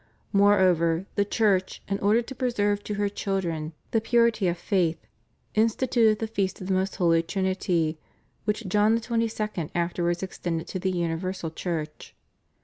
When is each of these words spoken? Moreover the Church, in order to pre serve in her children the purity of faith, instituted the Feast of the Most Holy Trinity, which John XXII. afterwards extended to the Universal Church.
Moreover 0.33 1.05
the 1.13 1.23
Church, 1.23 1.79
in 1.87 1.99
order 1.99 2.23
to 2.23 2.33
pre 2.33 2.49
serve 2.49 2.81
in 2.89 2.95
her 2.95 3.07
children 3.07 3.73
the 3.91 4.01
purity 4.01 4.47
of 4.47 4.57
faith, 4.57 4.97
instituted 5.53 6.17
the 6.17 6.25
Feast 6.25 6.59
of 6.59 6.65
the 6.65 6.73
Most 6.73 6.95
Holy 6.95 7.21
Trinity, 7.21 7.99
which 8.45 8.65
John 8.67 8.97
XXII. 8.99 9.69
afterwards 9.75 10.23
extended 10.23 10.65
to 10.69 10.79
the 10.79 10.89
Universal 10.89 11.51
Church. 11.51 12.15